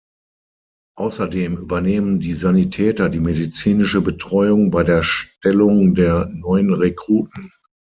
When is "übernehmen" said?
1.57-2.19